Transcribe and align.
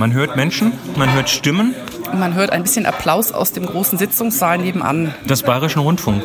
Man 0.00 0.14
hört 0.14 0.34
Menschen, 0.34 0.72
man 0.96 1.12
hört 1.12 1.28
Stimmen. 1.28 1.74
Man 2.14 2.32
hört 2.32 2.52
ein 2.52 2.62
bisschen 2.62 2.86
Applaus 2.86 3.32
aus 3.32 3.52
dem 3.52 3.66
großen 3.66 3.98
Sitzungssaal 3.98 4.56
nebenan. 4.56 5.14
Des 5.28 5.42
Bayerischen 5.42 5.80
Rundfunk. 5.80 6.24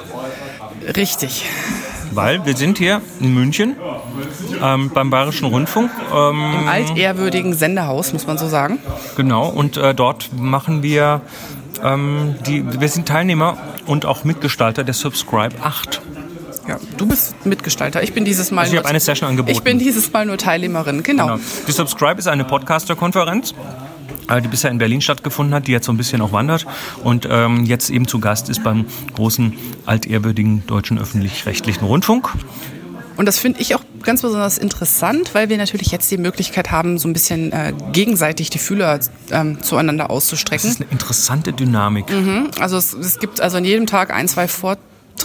Richtig. 0.96 1.46
Weil 2.12 2.46
wir 2.46 2.56
sind 2.56 2.78
hier 2.78 3.02
in 3.20 3.34
München 3.34 3.76
ähm, 4.64 4.92
beim 4.94 5.10
Bayerischen 5.10 5.50
Rundfunk. 5.50 5.92
Ähm, 6.10 6.54
Im 6.62 6.68
altehrwürdigen 6.70 7.54
Sendehaus, 7.54 8.14
muss 8.14 8.26
man 8.26 8.38
so 8.38 8.48
sagen. 8.48 8.80
Genau, 9.18 9.50
und 9.50 9.76
äh, 9.76 9.94
dort 9.94 10.30
machen 10.34 10.82
wir, 10.82 11.20
ähm, 11.84 12.36
die, 12.48 12.80
wir 12.80 12.88
sind 12.88 13.10
Teilnehmer 13.10 13.58
und 13.88 14.06
auch 14.06 14.24
Mitgestalter 14.24 14.86
der 14.86 14.94
Subscribe 14.94 15.54
8. 15.62 16.02
Ja, 16.68 16.80
du 16.98 17.06
bist 17.06 17.46
Mitgestalter. 17.46 18.02
Ich 18.02 18.14
bin 18.14 18.26
dieses 18.26 18.52
Mal. 18.52 18.62
Also 18.62 18.74
ich 18.74 18.80
habe 18.80 18.90
eine 18.90 19.00
Session 19.00 19.30
angeboten. 19.30 19.56
Ich 19.56 19.64
bin 19.64 19.78
dieses 19.78 20.12
Mal 20.12 20.26
nur 20.26 20.38
Teilnehmerin, 20.38 21.04
genau. 21.04 21.28
genau. 21.28 21.40
Die 21.68 21.72
Subscribe 21.72 22.18
ist 22.18 22.28
eine 22.28 22.44
Podcaster-Konferenz 22.44 23.54
äh, 24.28 24.42
die 24.42 24.48
bisher 24.48 24.72
in 24.72 24.78
Berlin 24.78 25.02
stattgefunden 25.02 25.54
hat, 25.54 25.68
die 25.68 25.72
jetzt 25.72 25.86
so 25.86 25.94
ein 25.94 25.98
bisschen 25.98 26.22
auch 26.22 26.32
wandert 26.32 26.66
und 27.04 27.28
ähm, 27.30 27.66
jetzt 27.66 27.90
eben 27.90 28.08
zu 28.08 28.20
Gast 28.20 28.50
ist 28.50 28.64
beim 28.64 28.86
großen 29.14 29.54
altehrwürdigen 29.86 30.66
deutschen 30.68 30.98
öffentlich-rechtlichen 30.98 31.86
Rundfunk. 31.86 32.30
Und 33.18 33.28
das 33.28 33.40
finde 33.40 33.62
ich 33.62 33.76
auch 33.76 33.82
ganz 34.04 34.22
besonders 34.22 34.58
interessant, 34.58 35.34
weil 35.34 35.50
wir 35.50 35.58
natürlich 35.58 35.92
jetzt 35.92 36.12
die 36.12 36.18
Möglichkeit 36.18 36.72
haben, 36.72 36.98
so 36.98 37.08
ein 37.08 37.14
bisschen 37.14 37.52
äh, 37.54 37.74
gegenseitig 37.94 38.50
die 38.50 38.60
Fühler 38.60 39.00
ähm, 39.32 39.62
zueinander 39.62 40.10
auszustrecken. 40.10 40.64
Das 40.64 40.80
ist 40.80 40.82
eine 40.82 40.92
interessante 40.92 41.54
Dynamik. 41.54 42.10
Mhm. 42.12 42.52
Also 42.60 42.78
es, 42.78 42.94
es, 42.94 43.20
gibt 43.20 43.40
also 43.40 43.58
an 43.58 43.64
jedem 43.64 43.88
Tag 43.88 44.14
ein, 44.14 44.28
zwei 44.28 44.48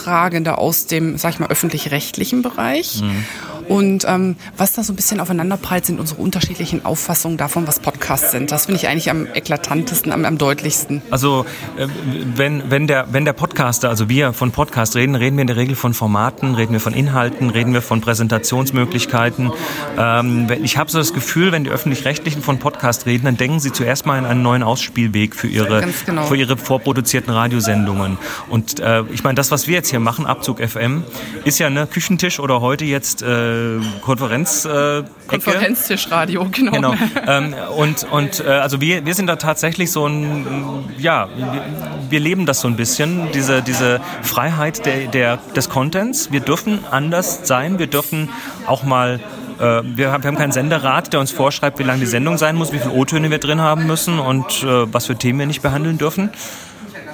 Vortragende 0.00 0.56
aus 0.56 0.86
dem, 0.86 1.18
sag 1.18 1.34
ich 1.34 1.38
mal, 1.40 1.50
öffentlich-rechtlichen 1.50 2.42
Bereich. 2.42 3.02
Mhm. 3.02 3.24
Und 3.70 4.04
ähm, 4.08 4.34
was 4.56 4.72
da 4.72 4.82
so 4.82 4.92
ein 4.92 4.96
bisschen 4.96 5.20
aufeinanderprallt, 5.20 5.86
sind 5.86 6.00
unsere 6.00 6.20
unterschiedlichen 6.20 6.84
Auffassungen 6.84 7.38
davon, 7.38 7.68
was 7.68 7.78
Podcasts 7.78 8.32
sind. 8.32 8.50
Das 8.50 8.66
finde 8.66 8.80
ich 8.80 8.88
eigentlich 8.88 9.10
am 9.10 9.28
eklatantesten, 9.32 10.10
am, 10.10 10.24
am 10.24 10.38
deutlichsten. 10.38 11.02
Also 11.12 11.46
äh, 11.76 11.86
wenn, 12.34 12.68
wenn, 12.68 12.88
der, 12.88 13.12
wenn 13.12 13.24
der 13.24 13.32
Podcaster, 13.32 13.88
also 13.88 14.08
wir 14.08 14.32
von 14.32 14.50
Podcast 14.50 14.96
reden, 14.96 15.14
reden 15.14 15.36
wir 15.36 15.42
in 15.42 15.46
der 15.46 15.54
Regel 15.54 15.76
von 15.76 15.94
Formaten, 15.94 16.56
reden 16.56 16.72
wir 16.72 16.80
von 16.80 16.94
Inhalten, 16.94 17.48
reden 17.48 17.72
wir 17.72 17.80
von 17.80 18.00
Präsentationsmöglichkeiten. 18.00 19.52
Ähm, 19.96 20.48
ich 20.64 20.76
habe 20.76 20.90
so 20.90 20.98
das 20.98 21.14
Gefühl, 21.14 21.52
wenn 21.52 21.62
die 21.62 21.70
Öffentlich-Rechtlichen 21.70 22.42
von 22.42 22.58
Podcast 22.58 23.06
reden, 23.06 23.26
dann 23.26 23.36
denken 23.36 23.60
sie 23.60 23.70
zuerst 23.70 24.04
mal 24.04 24.18
in 24.18 24.24
einen 24.24 24.42
neuen 24.42 24.64
Ausspielweg 24.64 25.36
für 25.36 25.46
ihre, 25.46 25.86
genau. 26.06 26.24
für 26.24 26.34
ihre 26.34 26.56
vorproduzierten 26.56 27.32
Radiosendungen. 27.32 28.18
Und 28.48 28.80
äh, 28.80 29.04
ich 29.12 29.22
meine, 29.22 29.36
das, 29.36 29.52
was 29.52 29.68
wir 29.68 29.74
jetzt 29.74 29.90
hier 29.90 30.00
machen, 30.00 30.26
Abzug 30.26 30.58
FM, 30.58 31.04
ist 31.44 31.60
ja 31.60 31.70
ne 31.70 31.86
Küchentisch 31.86 32.40
oder 32.40 32.60
heute 32.60 32.84
jetzt 32.84 33.22
äh, 33.22 33.59
Konferenz. 34.02 34.64
Äh, 34.64 35.02
Konferenztischradio, 35.26 36.46
genau. 36.50 36.72
genau. 36.72 36.94
Ähm, 37.26 37.54
und 37.76 38.06
und 38.10 38.40
äh, 38.40 38.48
also 38.48 38.80
wir, 38.80 39.04
wir 39.06 39.14
sind 39.14 39.26
da 39.26 39.36
tatsächlich 39.36 39.92
so 39.92 40.06
ein, 40.06 40.84
ja, 40.98 41.28
wir, 41.36 41.62
wir, 42.08 42.20
leben 42.20 42.46
das 42.46 42.60
so 42.60 42.68
ein 42.68 42.76
bisschen, 42.76 43.30
diese, 43.32 43.62
diese 43.62 44.00
Freiheit 44.22 44.84
der, 44.86 45.06
der, 45.06 45.38
des 45.54 45.68
Contents. 45.68 46.32
Wir 46.32 46.40
dürfen 46.40 46.80
anders 46.90 47.46
sein, 47.46 47.78
wir 47.78 47.86
dürfen 47.86 48.28
auch 48.66 48.82
mal 48.82 49.20
äh, 49.60 49.82
wir 49.84 50.12
haben, 50.12 50.36
keinen 50.36 50.52
Senderat, 50.52 51.12
der 51.12 51.20
uns 51.20 51.30
vorschreibt, 51.30 51.78
wie 51.78 51.82
lang 51.82 52.00
die 52.00 52.06
Sendung 52.06 52.38
sein 52.38 52.56
muss, 52.56 52.72
wie 52.72 52.78
viele 52.78 52.94
O-Töne 52.94 53.30
wir 53.30 53.38
drin 53.38 53.60
haben 53.60 53.86
müssen 53.86 54.18
und 54.18 54.62
äh, 54.62 54.92
was 54.92 55.06
für 55.06 55.16
Themen 55.16 55.38
wir 55.38 55.46
nicht 55.46 55.62
behandeln 55.62 55.98
dürfen. 55.98 56.30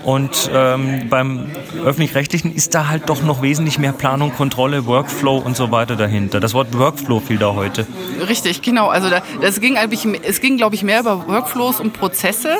Und 0.06 0.48
ähm, 0.54 1.08
beim 1.10 1.50
öffentlich-rechtlichen 1.84 2.54
ist 2.54 2.76
da 2.76 2.86
halt 2.86 3.08
doch 3.08 3.24
noch 3.24 3.42
wesentlich 3.42 3.80
mehr 3.80 3.90
Planung, 3.90 4.32
Kontrolle, 4.32 4.86
Workflow 4.86 5.38
und 5.38 5.56
so 5.56 5.72
weiter 5.72 5.96
dahinter. 5.96 6.38
Das 6.38 6.54
Wort 6.54 6.78
Workflow 6.78 7.18
fiel 7.18 7.38
da 7.38 7.54
heute. 7.54 7.88
Richtig, 8.28 8.62
genau. 8.62 8.86
Also 8.86 9.10
da, 9.10 9.20
das 9.40 9.60
ging 9.60 9.76
eigentlich, 9.76 10.06
es 10.22 10.40
ging, 10.40 10.58
glaube 10.58 10.76
ich, 10.76 10.84
mehr 10.84 11.00
über 11.00 11.26
Workflows 11.26 11.80
und 11.80 11.92
Prozesse 11.92 12.58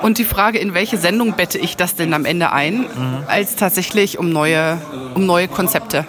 und 0.00 0.16
die 0.16 0.24
Frage, 0.24 0.58
in 0.58 0.72
welche 0.72 0.96
Sendung 0.96 1.34
bette 1.34 1.58
ich 1.58 1.76
das 1.76 1.96
denn 1.96 2.14
am 2.14 2.24
Ende 2.24 2.50
ein, 2.50 2.78
mhm. 2.78 2.86
als 3.26 3.56
tatsächlich 3.56 4.18
um 4.18 4.32
neue, 4.32 4.78
um 5.14 5.26
neue 5.26 5.48
Konzepte. 5.48 6.06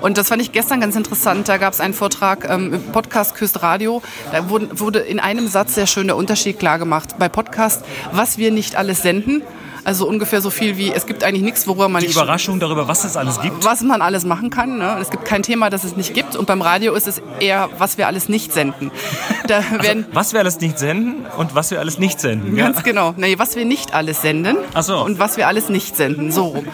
Und 0.00 0.16
das 0.16 0.28
fand 0.28 0.40
ich 0.40 0.52
gestern 0.52 0.80
ganz 0.80 0.96
interessant. 0.96 1.50
Da 1.50 1.58
gab 1.58 1.74
es 1.74 1.82
einen 1.82 1.92
Vortrag 1.92 2.48
ähm, 2.48 2.72
im 2.72 2.82
Podcast 2.92 3.34
Küst 3.34 3.62
Radio. 3.62 4.00
Da 4.32 4.48
wurde, 4.48 4.80
wurde 4.80 5.00
in 5.00 5.20
einem 5.20 5.48
Satz 5.48 5.74
sehr 5.74 5.86
schön 5.86 6.06
der 6.06 6.16
Unterschied 6.16 6.58
klar 6.58 6.78
gemacht. 6.78 7.16
Bei 7.18 7.28
Podcast, 7.28 7.84
was 8.12 8.38
wir 8.38 8.50
nicht 8.52 8.76
alles 8.76 9.02
senden 9.02 9.42
also 9.84 10.08
ungefähr 10.08 10.40
so 10.40 10.50
viel 10.50 10.76
wie, 10.76 10.92
es 10.92 11.06
gibt 11.06 11.24
eigentlich 11.24 11.42
nichts, 11.42 11.66
worüber 11.66 11.88
man 11.88 12.00
Die 12.00 12.08
nicht... 12.08 12.16
Überraschung 12.16 12.58
darüber, 12.58 12.88
was 12.88 13.04
es 13.04 13.16
alles 13.16 13.40
gibt? 13.40 13.64
Was 13.64 13.82
man 13.82 14.02
alles 14.02 14.24
machen 14.24 14.50
kann. 14.50 14.78
Ne? 14.78 14.96
Es 15.00 15.10
gibt 15.10 15.24
kein 15.24 15.42
Thema, 15.42 15.70
das 15.70 15.84
es 15.84 15.96
nicht 15.96 16.14
gibt. 16.14 16.36
Und 16.36 16.46
beim 16.46 16.62
Radio 16.62 16.94
ist 16.94 17.06
es 17.06 17.20
eher, 17.40 17.68
was 17.78 17.98
wir 17.98 18.06
alles 18.06 18.28
nicht 18.28 18.52
senden. 18.52 18.90
Da 19.46 19.58
also, 19.78 20.04
was 20.12 20.32
wir 20.32 20.40
alles 20.40 20.58
nicht 20.60 20.78
senden 20.78 21.26
und 21.36 21.54
was 21.54 21.70
wir 21.70 21.78
alles 21.78 21.98
nicht 21.98 22.18
senden. 22.18 22.56
Ganz 22.56 22.78
ja. 22.78 22.82
genau. 22.82 23.12
Nee, 23.18 23.38
was 23.38 23.56
wir 23.56 23.66
nicht 23.66 23.92
alles 23.92 24.22
senden 24.22 24.56
so. 24.80 25.04
und 25.04 25.18
was 25.18 25.36
wir 25.36 25.48
alles 25.48 25.68
nicht 25.68 25.96
senden. 25.96 26.32
So 26.32 26.46
rum. 26.46 26.66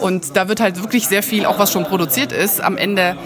Und 0.00 0.36
da 0.36 0.48
wird 0.48 0.58
halt 0.58 0.82
wirklich 0.82 1.06
sehr 1.06 1.22
viel, 1.22 1.46
auch 1.46 1.60
was 1.60 1.72
schon 1.72 1.84
produziert 1.84 2.32
ist, 2.32 2.60
am 2.60 2.76
Ende 2.76 3.16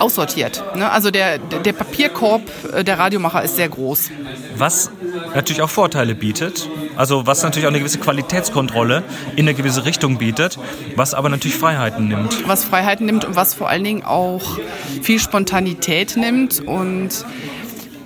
aussortiert. 0.00 0.62
Ne? 0.76 0.90
Also 0.90 1.10
der, 1.10 1.38
der 1.38 1.72
Papierkorb 1.72 2.42
äh, 2.72 2.84
der 2.84 2.98
Radiomacher 2.98 3.42
ist 3.42 3.56
sehr 3.56 3.68
groß. 3.68 4.10
Was 4.56 4.90
natürlich 5.34 5.62
auch 5.62 5.70
Vorteile 5.70 6.14
bietet. 6.14 6.68
Also 6.96 7.26
was 7.26 7.42
natürlich 7.42 7.66
auch 7.66 7.70
eine 7.70 7.80
gewisse 7.80 7.98
Qualitätskontrolle 7.98 9.02
in 9.36 9.40
eine 9.46 9.54
gewisse 9.54 9.84
Richtung 9.84 10.18
bietet, 10.18 10.58
was 10.96 11.14
aber 11.14 11.28
natürlich 11.28 11.56
Freiheiten 11.56 12.08
nimmt. 12.08 12.46
Was 12.48 12.64
Freiheiten 12.64 13.06
nimmt 13.06 13.24
und 13.24 13.36
was 13.36 13.54
vor 13.54 13.68
allen 13.68 13.84
Dingen 13.84 14.04
auch 14.04 14.58
viel 15.02 15.18
Spontanität 15.18 16.16
nimmt 16.16 16.60
und 16.60 17.24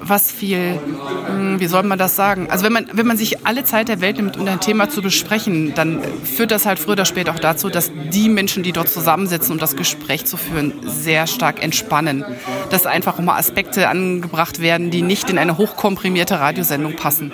was 0.08 0.30
viel, 0.30 0.78
hm, 1.26 1.60
wie 1.60 1.66
soll 1.66 1.82
man 1.82 1.98
das 1.98 2.16
sagen? 2.16 2.48
Also 2.50 2.64
wenn 2.64 2.72
man, 2.72 2.86
wenn 2.92 3.06
man 3.06 3.16
sich 3.16 3.46
alle 3.46 3.64
Zeit 3.64 3.88
der 3.88 4.00
Welt 4.00 4.16
nimmt, 4.16 4.36
um 4.36 4.46
ein 4.46 4.60
Thema 4.60 4.88
zu 4.88 5.02
besprechen, 5.02 5.74
dann 5.74 6.00
führt 6.24 6.50
das 6.50 6.66
halt 6.66 6.78
früher 6.78 6.92
oder 6.92 7.04
später 7.04 7.32
auch 7.34 7.38
dazu, 7.38 7.68
dass 7.68 7.90
die 8.12 8.28
Menschen, 8.28 8.62
die 8.62 8.72
dort 8.72 8.88
zusammensitzen, 8.88 9.52
um 9.52 9.58
das 9.58 9.76
Gespräch 9.76 10.24
zu 10.24 10.36
führen, 10.36 10.74
sehr 10.86 11.26
stark 11.26 11.62
entspannen. 11.62 12.24
Dass 12.70 12.86
einfach 12.86 13.18
auch 13.18 13.22
mal 13.22 13.38
Aspekte 13.38 13.88
angebracht 13.88 14.60
werden, 14.60 14.90
die 14.90 15.02
nicht 15.02 15.30
in 15.30 15.38
eine 15.38 15.58
hochkomprimierte 15.58 16.40
Radiosendung 16.40 16.96
passen 16.96 17.32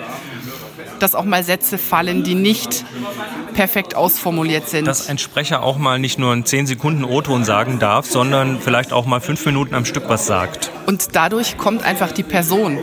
dass 0.99 1.15
auch 1.15 1.25
mal 1.25 1.43
Sätze 1.43 1.77
fallen, 1.77 2.23
die 2.23 2.35
nicht 2.35 2.85
perfekt 3.53 3.95
ausformuliert 3.95 4.69
sind. 4.69 4.85
Dass 4.85 5.07
ein 5.09 5.17
Sprecher 5.17 5.63
auch 5.63 5.77
mal 5.77 5.99
nicht 5.99 6.19
nur 6.19 6.33
einen 6.33 6.45
10 6.45 6.67
Sekunden 6.67 7.03
O-Ton 7.03 7.43
sagen 7.43 7.79
darf, 7.79 8.05
sondern 8.05 8.59
vielleicht 8.59 8.93
auch 8.93 9.05
mal 9.05 9.21
fünf 9.21 9.45
Minuten 9.45 9.75
am 9.75 9.85
Stück 9.85 10.09
was 10.09 10.25
sagt. 10.25 10.71
Und 10.85 11.15
dadurch 11.15 11.57
kommt 11.57 11.83
einfach 11.83 12.11
die 12.11 12.23
Person 12.23 12.79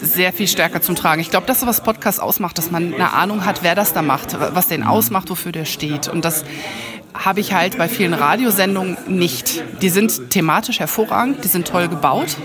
sehr 0.00 0.32
viel 0.32 0.48
stärker 0.48 0.80
zum 0.80 0.96
Tragen. 0.96 1.20
Ich 1.20 1.30
glaube, 1.30 1.46
das 1.46 1.58
ist, 1.58 1.66
was 1.66 1.82
Podcast 1.82 2.20
ausmacht, 2.20 2.56
dass 2.58 2.70
man 2.70 2.94
eine 2.94 3.12
Ahnung 3.12 3.44
hat, 3.44 3.62
wer 3.62 3.74
das 3.74 3.92
da 3.92 4.02
macht, 4.02 4.36
was 4.38 4.68
den 4.68 4.82
ausmacht, 4.82 5.28
wofür 5.30 5.52
der 5.52 5.66
steht. 5.66 6.08
Und 6.08 6.24
das 6.24 6.44
habe 7.14 7.40
ich 7.40 7.52
halt 7.52 7.78
bei 7.78 7.88
vielen 7.88 8.14
Radiosendungen 8.14 8.96
nicht. 9.06 9.62
Die 9.82 9.88
sind 9.88 10.30
thematisch 10.30 10.80
hervorragend, 10.80 11.44
die 11.44 11.48
sind 11.48 11.66
toll 11.66 11.88
gebaut, 11.88 12.36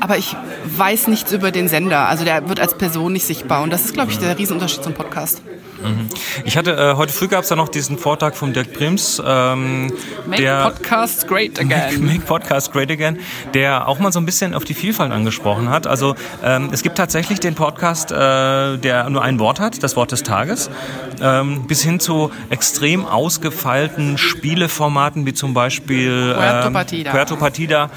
aber 0.00 0.18
ich 0.18 0.36
weiß 0.76 1.08
nichts 1.08 1.32
über 1.32 1.50
den 1.50 1.68
Sender. 1.68 2.08
Also 2.08 2.24
der 2.24 2.48
wird 2.48 2.60
als 2.60 2.76
Person 2.76 3.12
nicht 3.12 3.26
sichtbar 3.26 3.62
und 3.62 3.70
das 3.70 3.84
ist, 3.84 3.94
glaube 3.94 4.10
ich, 4.10 4.18
der 4.18 4.38
Riesenunterschied 4.38 4.82
zum 4.82 4.94
Podcast. 4.94 5.42
Mhm. 5.82 6.08
Ich 6.44 6.56
hatte 6.56 6.72
äh, 6.72 6.94
heute 6.96 7.12
früh 7.12 7.28
gab 7.28 7.44
es 7.44 7.50
ja 7.50 7.56
noch 7.56 7.68
diesen 7.68 7.98
Vortrag 7.98 8.36
von 8.36 8.52
Dirk 8.52 8.72
Prims, 8.72 9.22
ähm, 9.24 9.92
Make 10.26 10.42
der 10.42 10.70
Podcasts 10.70 11.26
Great 11.26 11.58
Again. 11.58 11.68
Make, 11.68 11.98
make 12.00 12.20
Podcasts 12.20 12.70
Great 12.70 12.90
Again, 12.90 13.18
der 13.54 13.88
auch 13.88 13.98
mal 13.98 14.12
so 14.12 14.20
ein 14.20 14.26
bisschen 14.26 14.54
auf 14.54 14.64
die 14.64 14.74
Vielfalt 14.74 15.12
angesprochen 15.12 15.68
hat. 15.68 15.86
Also 15.86 16.14
ähm, 16.42 16.70
es 16.72 16.82
gibt 16.82 16.96
tatsächlich 16.96 17.40
den 17.40 17.54
Podcast, 17.54 18.10
äh, 18.10 18.78
der 18.78 19.08
nur 19.10 19.22
ein 19.22 19.38
Wort 19.38 19.60
hat, 19.60 19.82
das 19.82 19.96
Wort 19.96 20.12
des 20.12 20.22
Tages, 20.22 20.70
ähm, 21.20 21.66
bis 21.66 21.82
hin 21.82 22.00
zu 22.00 22.30
extrem 22.50 23.04
ausgefeilten 23.86 24.18
Spieleformaten 24.18 25.26
wie 25.26 25.34
zum 25.34 25.54
Beispiel 25.54 26.34
Puerto 26.34 26.66
ähm, 26.66 26.72
Partida, 26.72 27.10
Puerto 27.10 27.36
Partida 27.36 27.90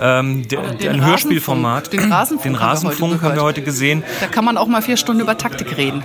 ähm, 0.00 0.46
ein 0.88 1.04
Hörspielformat. 1.04 1.92
Den 1.92 2.12
Rasenfunk, 2.12 2.42
den 2.42 2.54
Rasenfunk 2.54 3.22
haben 3.22 3.34
wir 3.34 3.42
heute 3.42 3.62
gesehen. 3.62 4.02
Da 4.20 4.26
kann 4.26 4.44
man 4.44 4.56
auch 4.56 4.66
mal 4.66 4.82
vier 4.82 4.96
Stunden 4.96 5.20
über 5.22 5.38
Taktik 5.38 5.76
reden. 5.76 6.02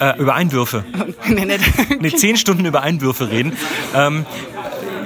Äh, 0.00 0.18
über 0.18 0.34
Einwürfe. 0.34 0.84
nee, 1.28 1.44
nee. 1.44 1.58
nee, 2.00 2.10
zehn 2.10 2.36
Stunden 2.36 2.64
über 2.64 2.82
Einwürfe 2.82 3.30
reden. 3.30 3.52
Ähm, 3.94 4.24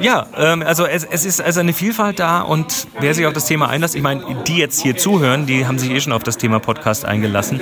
ja, 0.01 0.27
ähm, 0.37 0.63
also 0.63 0.87
es, 0.87 1.05
es, 1.05 1.25
ist 1.25 1.41
also 1.41 1.61
eine 1.61 1.73
Vielfalt 1.73 2.19
da 2.19 2.41
und 2.41 2.87
wer 3.01 3.15
sich 3.15 3.27
auf 3.27 3.33
das 3.33 3.47
Thema 3.47 3.69
einlässt, 3.69 3.95
ich 3.95 4.03
meine, 4.03 4.23
die 4.47 4.57
jetzt 4.57 4.83
hier 4.83 4.97
zuhören, 4.97 5.47
die 5.47 5.67
haben 5.67 5.79
sich 5.79 5.91
eh 5.91 6.01
schon 6.01 6.13
auf 6.13 6.23
das 6.23 6.37
Thema 6.37 6.59
Podcast 6.59 7.05
eingelassen. 7.05 7.61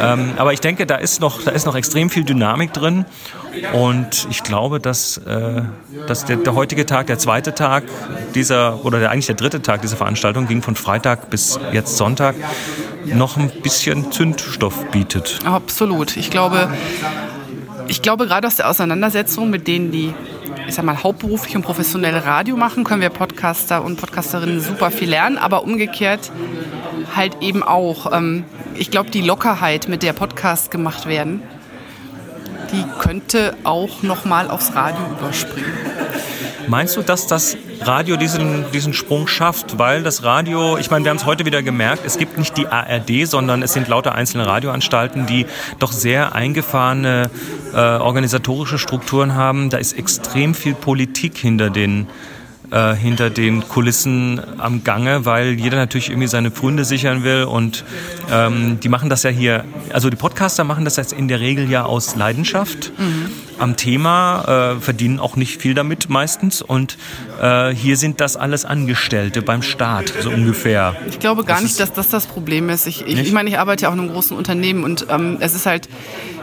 Ähm, 0.00 0.32
aber 0.36 0.52
ich 0.52 0.60
denke, 0.60 0.86
da 0.86 0.96
ist 0.96 1.20
noch, 1.20 1.42
da 1.42 1.50
ist 1.50 1.66
noch 1.66 1.76
extrem 1.76 2.10
viel 2.10 2.24
Dynamik 2.24 2.72
drin 2.72 3.06
und 3.72 4.26
ich 4.30 4.42
glaube, 4.42 4.80
dass, 4.80 5.18
äh, 5.18 5.62
dass 6.06 6.24
der, 6.24 6.36
der, 6.36 6.54
heutige 6.54 6.86
Tag, 6.86 7.06
der 7.06 7.18
zweite 7.18 7.54
Tag 7.54 7.84
dieser, 8.34 8.84
oder 8.84 8.98
der, 8.98 9.10
eigentlich 9.10 9.26
der 9.26 9.36
dritte 9.36 9.62
Tag 9.62 9.82
dieser 9.82 9.96
Veranstaltung 9.96 10.46
ging 10.46 10.62
von 10.62 10.76
Freitag 10.76 11.30
bis 11.30 11.58
jetzt 11.72 11.96
Sonntag, 11.96 12.34
noch 13.04 13.36
ein 13.36 13.50
bisschen 13.62 14.12
Zündstoff 14.12 14.90
bietet. 14.90 15.38
Absolut. 15.44 16.16
Ich 16.16 16.30
glaube, 16.30 16.68
ich 17.86 18.02
glaube 18.02 18.26
gerade 18.26 18.46
aus 18.46 18.56
der 18.56 18.68
Auseinandersetzung 18.68 19.50
mit 19.50 19.66
denen, 19.66 19.90
die 19.92 20.14
ich 20.66 20.74
sag 20.74 20.84
mal, 20.84 21.02
hauptberuflich 21.02 21.56
und 21.56 21.62
professionell 21.62 22.16
Radio 22.18 22.54
machen, 22.54 22.84
können 22.84 23.00
wir 23.00 23.08
Podcaster 23.08 23.82
und 23.82 23.98
Podcasterinnen 23.98 24.60
super 24.60 24.90
viel 24.90 25.08
lernen, 25.08 25.38
aber 25.38 25.64
umgekehrt 25.64 26.30
halt 27.16 27.38
eben 27.40 27.62
auch. 27.62 28.12
Ähm, 28.12 28.44
ich 28.74 28.90
glaube, 28.90 29.10
die 29.10 29.22
Lockerheit, 29.22 29.88
mit 29.88 30.02
der 30.02 30.12
Podcasts 30.12 30.70
gemacht 30.70 31.06
werden, 31.06 31.42
die 32.72 32.84
könnte 32.98 33.56
auch 33.64 34.02
nochmal 34.02 34.50
aufs 34.50 34.74
Radio 34.74 35.00
überspringen. 35.18 35.72
Meinst 36.68 36.96
du, 36.96 37.02
dass 37.02 37.26
das 37.26 37.56
Radio 37.80 38.16
diesen, 38.16 38.70
diesen 38.72 38.92
Sprung 38.92 39.26
schafft? 39.26 39.78
Weil 39.78 40.02
das 40.02 40.22
Radio, 40.22 40.76
ich 40.76 40.90
meine, 40.90 41.04
wir 41.04 41.10
haben 41.10 41.16
es 41.16 41.24
heute 41.24 41.46
wieder 41.46 41.62
gemerkt, 41.62 42.02
es 42.04 42.18
gibt 42.18 42.36
nicht 42.36 42.56
die 42.58 42.66
ARD, 42.66 43.26
sondern 43.26 43.62
es 43.62 43.72
sind 43.72 43.88
lauter 43.88 44.14
einzelne 44.14 44.46
Radioanstalten, 44.46 45.26
die 45.26 45.46
doch 45.78 45.92
sehr 45.92 46.34
eingefahrene 46.34 47.30
äh, 47.72 47.76
organisatorische 47.76 48.78
Strukturen 48.78 49.34
haben. 49.34 49.70
Da 49.70 49.78
ist 49.78 49.94
extrem 49.94 50.54
viel 50.54 50.74
Politik 50.74 51.38
hinter 51.38 51.70
den 51.70 52.06
äh, 52.70 52.94
hinter 52.94 53.30
den 53.30 53.66
Kulissen 53.68 54.40
am 54.58 54.84
Gange, 54.84 55.24
weil 55.24 55.52
jeder 55.52 55.76
natürlich 55.76 56.10
irgendwie 56.10 56.28
seine 56.28 56.50
Pfründe 56.50 56.84
sichern 56.84 57.24
will 57.24 57.44
und 57.44 57.84
ähm, 58.30 58.78
die 58.80 58.88
machen 58.88 59.08
das 59.08 59.22
ja 59.22 59.30
hier, 59.30 59.64
also 59.92 60.10
die 60.10 60.16
Podcaster 60.16 60.64
machen 60.64 60.84
das 60.84 60.96
jetzt 60.96 61.12
in 61.12 61.28
der 61.28 61.40
Regel 61.40 61.70
ja 61.70 61.84
aus 61.84 62.16
Leidenschaft 62.16 62.92
mhm. 62.98 63.30
am 63.58 63.76
Thema, 63.76 64.76
äh, 64.76 64.80
verdienen 64.80 65.18
auch 65.18 65.36
nicht 65.36 65.60
viel 65.60 65.74
damit 65.74 66.08
meistens 66.08 66.62
und 66.62 66.98
äh, 67.40 67.70
hier 67.70 67.96
sind 67.96 68.20
das 68.20 68.36
alles 68.36 68.64
Angestellte 68.64 69.42
beim 69.42 69.62
Staat, 69.62 70.12
so 70.20 70.30
ungefähr. 70.30 70.96
Ich 71.08 71.18
glaube 71.18 71.44
gar 71.44 71.56
das 71.56 71.64
nicht, 71.64 71.80
dass 71.80 71.92
das 71.92 72.08
das 72.08 72.26
Problem 72.26 72.68
ist. 72.68 72.86
Ich, 72.86 73.06
ich, 73.06 73.18
ich 73.18 73.32
meine, 73.32 73.48
ich 73.50 73.58
arbeite 73.58 73.84
ja 73.84 73.88
auch 73.88 73.94
in 73.94 74.00
einem 74.00 74.12
großen 74.12 74.36
Unternehmen 74.36 74.84
und 74.84 75.06
ähm, 75.10 75.38
es 75.40 75.54
ist 75.54 75.66
halt 75.66 75.88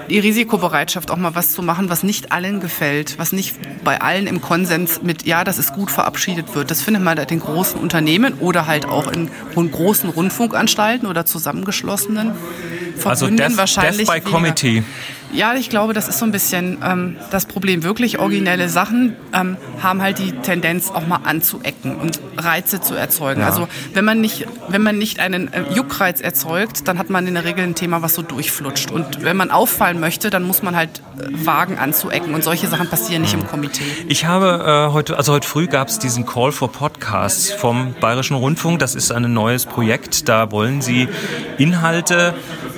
die 0.10 0.20
Risikobereitschaft, 0.20 1.12
auch 1.12 1.18
mal 1.18 1.36
was 1.36 1.52
zu 1.52 1.62
machen, 1.62 1.90
was 1.90 2.04
nicht 2.04 2.32
allen 2.32 2.60
gefällt, 2.60 3.18
was 3.18 3.32
nicht 3.32 3.56
bei 3.84 4.02
allen 4.02 4.28
im 4.28 4.42
Konsens 4.42 5.02
mit, 5.02 5.26
ja, 5.26 5.44
das 5.44 5.58
ist 5.58 5.74
gut 5.74 5.92
verabschiedet 5.92 6.56
wird. 6.56 6.72
Das 6.72 6.82
findet 6.82 7.04
man 7.04 7.18
in 7.18 7.28
den 7.28 7.40
großen 7.40 7.80
Unternehmen 7.80 8.36
oder 8.36 8.68
halt 8.68 8.86
auch 8.86 9.12
in 9.12 9.30
großen 9.54 10.10
Rundfunkanstalten 10.10 11.08
oder 11.08 11.26
zusammengeschlossenen 11.26 12.34
Verbünden 12.98 13.06
also 13.06 13.30
Death, 13.30 13.58
wahrscheinlich. 13.58 14.08
Death 14.08 14.24
by 14.24 14.32
Committee. 14.32 14.84
Ja, 15.36 15.54
ich 15.54 15.70
glaube, 15.70 15.94
das 15.94 16.08
ist 16.08 16.20
so 16.20 16.26
ein 16.26 16.32
bisschen 16.32 16.78
ähm, 16.84 17.18
das 17.30 17.46
Problem. 17.46 17.84
Wirklich 17.84 18.20
originelle 18.20 18.70
Sachen 18.70 19.16
ähm, 19.34 19.58
haben 19.84 20.02
halt 20.02 20.18
die 20.20 20.32
Tendenz, 20.32 20.92
auch 20.92 21.06
mal 21.06 21.20
anzuecken 21.26 21.96
und 21.98 22.22
Reize 22.38 22.80
zu 22.80 22.96
erzeugen. 22.96 23.42
Ja. 23.42 23.48
Also 23.48 23.68
wenn 23.94 24.06
man 24.06 24.22
nicht, 24.22 24.46
wenn 24.70 24.82
man 24.82 24.98
nicht 24.98 25.20
einen 25.20 25.52
äh, 25.52 25.64
Juckreiz 25.74 26.22
erzeugt, 26.22 26.88
dann 26.88 26.98
hat 26.98 27.10
man 27.10 27.28
in 27.28 27.34
der 27.34 27.44
Regel 27.44 27.66
ein 27.66 27.76
Thema, 27.76 28.02
was 28.02 28.14
so 28.14 28.22
durchflutscht. 28.22 28.92
Und 28.92 29.24
wenn 29.24 29.36
man 29.36 29.52
auffallen 29.52 30.00
möchte, 30.00 30.30
dann 30.30 30.44
muss 30.44 30.64
man 30.64 30.76
halt 30.76 31.02
äh, 31.20 31.46
wagen 31.46 31.78
anzuecken. 31.78 32.34
Und 32.34 32.44
solche 32.44 32.68
Sachen 32.68 32.88
passieren 32.88 33.24
nicht 33.24 33.34
im 33.34 33.42
hm. 33.42 33.48
Komitee. 33.48 33.84
Ich 34.08 34.26
habe 34.26 34.88
äh, 34.90 34.94
heute, 34.94 35.18
also 35.18 35.34
heute 35.34 35.48
früh 35.48 35.68
gab 35.68 35.90
es 35.90 36.00
diesen 36.00 36.26
Call 36.26 36.54
for 36.54 36.72
Podcasts 36.72 37.52
vom 37.52 37.94
Bayerischen 38.00 38.38
Rundfunk. 38.38 38.80
Das 38.80 38.96
ist 38.96 39.12
ein 39.12 39.34
neues 39.34 39.66
Projekt. 39.66 40.30
Da 40.30 40.52
wollen 40.52 40.82
sie 40.82 41.10
Inhalte 41.58 42.36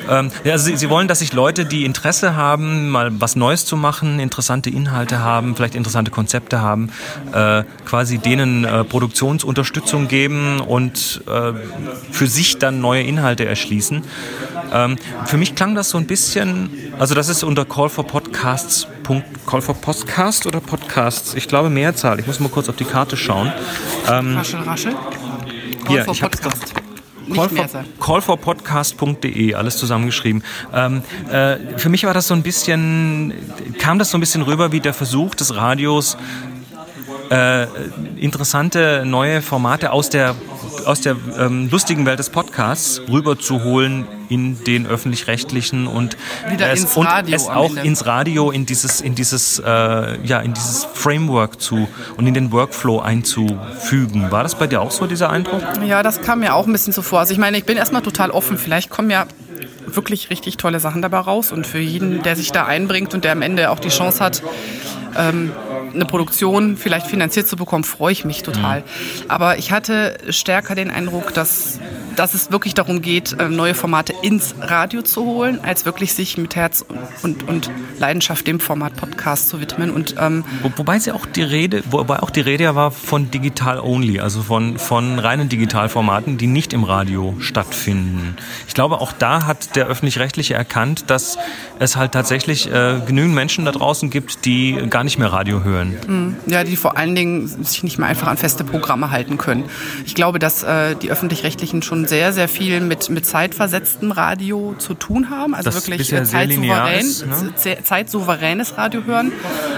ähm, 0.10 0.32
ja, 0.44 0.58
sie, 0.58 0.78
sie, 0.78 0.90
wollen, 0.90 1.08
dass 1.08 1.20
sich 1.20 1.34
Leute, 1.34 1.66
die 1.66 1.86
Interesse 1.86 2.36
haben, 2.36 2.90
mal 2.90 3.12
was 3.20 3.36
Neues 3.36 3.66
zu 3.66 3.76
machen, 3.78 4.20
interessante 4.20 4.70
Inhalte 4.70 5.20
haben, 5.20 5.56
vielleicht 5.56 5.76
interessante 5.76 6.12
Konzepte 6.12 6.62
haben, 6.62 6.92
äh, 7.34 7.64
quasi 7.86 8.18
denen 8.18 8.64
äh, 8.64 8.84
Produktionsunterstützung 8.84 10.08
geben 10.08 10.60
und 10.60 11.22
äh, 11.28 11.54
für 12.12 12.28
sich 12.28 12.58
dann 12.58 12.82
neue 12.82 13.04
Inhalte 13.04 13.46
erschließen. 13.46 14.04
Ähm, 14.74 14.98
für 15.26 15.38
mich 15.38 15.56
klang 15.56 15.76
das 15.76 15.90
so 15.90 15.98
ein 15.98 16.08
bisschen, 16.08 16.70
also 17.00 17.16
das 17.16 17.30
ist 17.30 17.44
unter 17.44 17.66
Call 17.66 17.90
for 17.90 18.06
Podcasts. 18.06 18.88
Call 19.46 19.62
for 19.62 19.76
Podcast 19.76 20.46
oder 20.46 20.60
Podcasts? 20.60 21.34
Ich 21.34 21.48
glaube 21.48 21.70
Mehrzahl. 21.70 22.20
Ich 22.20 22.28
muss 22.28 22.42
mal 22.42 22.50
kurz 22.50 22.68
auf 22.68 22.76
die 22.76 22.84
Karte 22.84 23.16
schauen. 23.16 23.54
Ähm, 24.10 24.36
raschel, 24.36 24.60
raschel. 24.60 24.94
Call 25.86 26.04
hier, 26.04 26.08
ich 26.12 26.22
habe 26.22 26.36
callforpodcast.de, 28.00 29.54
alles 29.54 29.78
zusammengeschrieben. 29.78 30.44
Ähm, 30.74 31.02
äh, 31.32 31.58
für 31.78 31.90
mich 31.90 32.04
war 32.06 32.14
das 32.14 32.28
so 32.28 32.34
ein 32.34 32.44
bisschen, 32.44 33.34
kam 33.80 34.00
das 34.00 34.12
so 34.12 34.18
ein 34.18 34.22
bisschen 34.22 34.42
rüber 34.42 34.72
wie 34.72 34.80
der 34.80 34.94
Versuch 34.94 35.36
des 35.36 35.56
Radios, 35.56 36.18
äh, 37.30 37.68
interessante 38.18 39.04
neue 39.06 39.42
Formate 39.42 39.92
aus 39.92 40.10
der 40.10 40.36
aus 40.88 41.02
der 41.02 41.16
ähm, 41.38 41.70
lustigen 41.70 42.06
Welt 42.06 42.20
des 42.20 42.30
Podcasts 42.30 43.02
rüberzuholen 43.10 44.08
in 44.30 44.64
den 44.64 44.88
öffentlich-rechtlichen 44.88 45.88
und, 45.88 46.18
es, 46.60 46.96
und 46.96 47.08
es 47.32 47.48
auch 47.48 47.76
ins 47.76 48.06
Radio, 48.06 48.52
in 48.52 48.66
dieses, 48.66 49.02
in 49.02 49.16
dieses, 49.16 49.60
äh, 49.60 50.26
ja, 50.26 50.40
in 50.40 50.54
dieses 50.54 50.86
Framework 50.86 51.62
zu 51.62 51.88
und 52.18 52.28
in 52.28 52.34
den 52.34 52.52
Workflow 52.52 53.00
einzufügen. 53.00 54.32
War 54.32 54.44
das 54.44 54.56
bei 54.56 54.68
dir 54.68 54.82
auch 54.82 54.92
so, 54.92 55.08
dieser 55.08 55.30
Eindruck? 55.30 55.62
Ja, 55.86 56.04
das 56.04 56.22
kam 56.22 56.40
mir 56.40 56.56
auch 56.56 56.66
ein 56.66 56.72
bisschen 56.72 56.94
so 56.94 57.02
vor. 57.02 57.20
Also 57.20 57.34
ich 57.34 57.40
meine, 57.40 57.58
ich 57.58 57.66
bin 57.66 57.78
erstmal 57.78 58.02
total 58.02 58.32
offen. 58.32 58.58
Vielleicht 58.58 58.90
kommen 58.90 59.10
ja 59.10 59.26
wirklich 59.86 60.30
richtig 60.30 60.58
tolle 60.58 60.80
Sachen 60.80 61.02
dabei 61.02 61.20
raus 61.20 61.52
und 61.52 61.66
für 61.66 61.80
jeden, 61.80 62.22
der 62.24 62.36
sich 62.36 62.52
da 62.52 62.66
einbringt 62.66 63.14
und 63.14 63.24
der 63.24 63.32
am 63.32 63.42
Ende 63.42 63.72
auch 63.72 63.80
die 63.80 63.90
Chance 63.90 64.24
hat, 64.24 64.42
ähm, 65.18 65.52
eine 65.94 66.06
Produktion 66.06 66.78
vielleicht 66.78 67.08
finanziert 67.08 67.48
zu 67.48 67.56
bekommen, 67.56 67.84
freue 67.84 68.12
ich 68.12 68.26
mich 68.26 68.44
total. 68.44 68.82
Mhm. 68.82 68.84
Aber 69.28 69.58
ich 69.58 69.72
hatte 69.72 70.18
stärker 70.30 70.76
den 70.76 70.90
Eindruck, 70.92 71.34
dass 71.34 71.80
dass 72.18 72.34
es 72.34 72.52
wirklich 72.52 72.74
darum 72.74 73.02
geht, 73.02 73.40
äh, 73.40 73.48
neue 73.48 73.76
Formate 73.76 74.14
ins 74.24 74.56
Radio 74.60 75.04
zu 75.04 75.24
holen, 75.24 75.60
als 75.64 75.86
wirklich 75.86 76.14
sich 76.14 76.38
mit 76.38 76.56
Herz 76.56 76.84
und, 77.22 77.48
und 77.48 77.70
Leidenschaft 78.00 78.48
dem 78.48 78.60
Format 78.60 78.96
Podcast 78.96 79.50
zu 79.50 79.62
widmen. 79.62 79.92
Und, 79.92 80.16
ähm 80.20 80.44
Wo, 80.62 80.72
wobei 80.76 81.00
sie 81.00 81.12
auch 81.12 81.26
die 81.26 81.44
Rede, 81.44 81.84
wobei 81.90 82.20
auch 82.22 82.32
die 82.32 82.42
Rede 82.42 82.66
ja 82.66 82.76
war 82.76 82.92
von 82.92 83.30
digital 83.30 83.80
only, 83.80 84.20
also 84.20 84.42
von, 84.42 84.80
von 84.80 85.20
reinen 85.20 85.48
Digitalformaten, 85.48 86.38
die 86.38 86.48
nicht 86.48 86.74
im 86.74 86.84
Radio 86.84 87.36
stattfinden. 87.40 88.36
Ich 88.68 88.74
glaube, 88.74 89.00
auch 89.00 89.12
da 89.12 89.46
hat 89.46 89.76
der 89.76 89.86
öffentlich-rechtliche 89.86 90.56
erkannt, 90.56 91.06
dass 91.08 91.38
es 91.80 91.96
halt 91.96 92.14
tatsächlich 92.14 92.72
äh, 92.72 93.00
genügend 93.06 93.36
Menschen 93.36 93.66
da 93.66 93.72
draußen 93.72 94.10
gibt, 94.10 94.46
die 94.46 94.88
gar 94.90 95.04
nicht 95.04 95.20
mehr 95.20 95.32
Radio 95.32 95.64
hören. 95.64 95.96
Mhm. 96.08 96.36
Ja, 96.48 96.64
die 96.64 96.76
vor 96.76 96.98
allen 96.98 97.14
Dingen 97.14 97.48
sich 97.64 97.84
nicht 97.84 98.00
mehr 98.00 98.08
einfach 98.08 98.28
an 98.28 98.38
feste 98.38 98.64
Programme 98.64 99.12
halten 99.12 99.38
können. 99.38 99.66
Ich 100.06 100.16
glaube, 100.16 100.40
dass 100.40 100.64
äh, 100.64 100.96
die 100.96 101.12
öffentlich-rechtlichen 101.12 101.84
schon 101.84 102.07
sehr, 102.10 102.34
sehr 102.34 102.48
viel 102.48 102.82
mit, 102.82 103.10
mit 103.10 103.26
zeitversetztem 103.26 104.12
Radio 104.12 104.76
zu 104.78 104.94
tun 104.94 105.30
haben. 105.30 105.54
Also 105.54 105.70
das 105.70 105.88
wirklich 105.88 106.08
zeitsouverän, 106.08 107.00
ist, 107.00 107.26
ne? 107.26 107.78
zeitsouveränes 107.84 108.78
Radio 108.78 109.04
hören. 109.04 109.32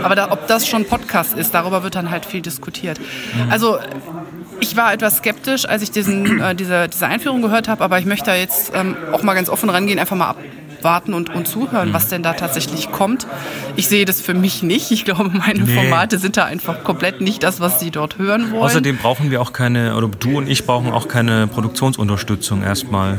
Aber 0.03 0.15
da, 0.15 0.31
ob 0.31 0.47
das 0.47 0.67
schon 0.67 0.85
Podcast 0.85 1.37
ist, 1.37 1.53
darüber 1.53 1.83
wird 1.83 1.95
dann 1.95 2.11
halt 2.11 2.25
viel 2.25 2.41
diskutiert. 2.41 2.99
Mhm. 2.99 3.51
Also 3.51 3.79
ich 4.59 4.75
war 4.75 4.93
etwas 4.93 5.17
skeptisch, 5.17 5.65
als 5.65 5.81
ich 5.81 5.91
diesen, 5.91 6.41
äh, 6.41 6.55
diese, 6.55 6.87
diese 6.87 7.07
Einführung 7.07 7.41
gehört 7.41 7.67
habe, 7.67 7.83
aber 7.83 7.99
ich 7.99 8.05
möchte 8.05 8.25
da 8.25 8.35
jetzt 8.35 8.71
ähm, 8.75 8.95
auch 9.11 9.23
mal 9.23 9.33
ganz 9.33 9.49
offen 9.49 9.69
rangehen, 9.69 9.99
einfach 9.99 10.15
mal 10.15 10.29
ab, 10.29 10.37
warten 10.83 11.13
und, 11.13 11.33
und 11.33 11.47
zuhören, 11.47 11.93
was 11.93 12.07
denn 12.07 12.23
da 12.23 12.33
tatsächlich 12.33 12.91
kommt. 12.91 13.27
Ich 13.75 13.87
sehe 13.87 14.05
das 14.05 14.21
für 14.21 14.33
mich 14.33 14.63
nicht. 14.63 14.91
Ich 14.91 15.05
glaube, 15.05 15.29
meine 15.29 15.63
nee. 15.63 15.75
Formate 15.75 16.17
sind 16.17 16.37
da 16.37 16.45
einfach 16.45 16.83
komplett 16.83 17.21
nicht 17.21 17.43
das, 17.43 17.59
was 17.59 17.79
Sie 17.79 17.91
dort 17.91 18.17
hören 18.17 18.51
wollen. 18.51 18.63
Außerdem 18.63 18.97
brauchen 18.97 19.31
wir 19.31 19.41
auch 19.41 19.53
keine, 19.53 19.95
oder 19.95 20.07
du 20.07 20.37
und 20.37 20.49
ich 20.49 20.65
brauchen 20.65 20.91
auch 20.91 21.07
keine 21.07 21.47
Produktionsunterstützung 21.47 22.63
erstmal. 22.63 23.17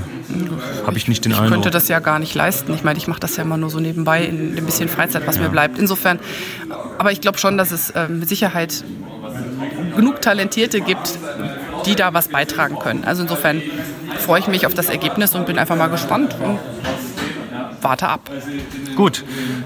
Habe 0.87 0.97
ich 0.97 1.09
nicht 1.09 1.25
den 1.25 1.33
ich 1.33 1.39
Eindruck. 1.39 1.59
Ich 1.59 1.63
könnte 1.63 1.71
das 1.71 1.89
ja 1.89 1.99
gar 1.99 2.19
nicht 2.19 2.35
leisten. 2.35 2.73
Ich 2.75 2.85
meine, 2.85 2.99
ich 2.99 3.09
mache 3.09 3.21
das 3.21 3.37
ja 3.37 3.43
immer 3.43 3.57
nur 3.57 3.71
so 3.71 3.81
nebenbei 3.81 4.25
in 4.25 4.57
ein 4.57 4.67
bisschen 4.67 4.89
Freizeit, 4.89 5.27
was 5.27 5.37
ja. 5.37 5.43
mir 5.43 5.49
bleibt. 5.49 5.79
Insofern, 5.79 6.21
aber 6.99 7.13
ich 7.13 7.21
glaube 7.21 7.39
schon, 7.39 7.59
dass 7.59 7.71
es 7.73 7.91
äh, 7.91 8.09
mit 8.09 8.29
Sicherheit 8.29 8.85
genug 9.97 10.21
Talentierte 10.21 10.81
gibt, 10.81 11.19
die 11.87 11.95
da 11.95 12.15
was 12.15 12.29
beitragen 12.29 12.79
können. 12.79 13.05
Also 13.05 13.23
insofern 13.23 13.63
freue 14.19 14.41
ich 14.41 14.49
mich 14.49 14.67
auf 14.67 14.75
das 14.75 14.89
Ergebnis 14.89 15.35
und 15.35 15.47
bin 15.47 15.59
einfach 15.59 15.77
mal 15.77 15.89
gespannt. 15.89 16.37
Und 16.43 16.59
warte 17.83 18.09
ab. 18.09 18.31
Gut, 18.97 19.25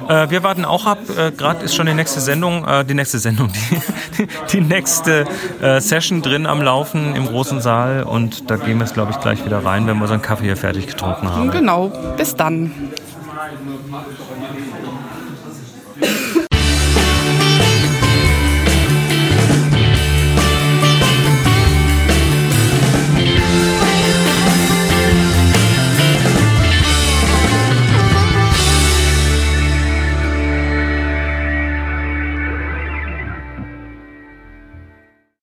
äh, 0.09 0.31
wir 0.31 0.43
warten 0.43 0.65
auch 0.65 0.87
ab. 0.87 0.99
Äh, 1.17 1.33
Gerade 1.33 1.65
ist 1.65 1.75
schon 1.75 1.87
die 1.87 1.95
nächste 1.95 2.21
Sendung, 2.21 2.67
äh, 2.67 2.85
die 2.85 2.95
nächste 2.95 3.19
Sendung, 3.19 3.51
die, 4.19 4.29
die 4.53 4.61
nächste 4.61 5.25
äh, 5.61 5.81
Session 5.81 6.23
drin 6.23 6.47
am 6.47 6.63
Laufen 6.63 7.15
im 7.15 7.27
großen 7.27 7.61
Saal 7.61 8.03
und 8.05 8.51
da 8.51 8.57
gehen 8.57 8.79
wir 8.79 8.87
jetzt, 8.87 8.95
glaube 8.95 9.13
ich, 9.13 9.21
gleich 9.21 9.45
wieder 9.45 9.65
rein, 9.65 9.87
wenn 9.87 9.97
wir 9.97 10.03
unseren 10.03 10.23
Kaffee 10.23 10.45
hier 10.45 10.57
fertig 10.57 10.87
getrunken 10.87 11.31
haben. 11.31 11.51
Genau, 11.51 11.93
bis 12.17 12.35
dann. 12.35 12.73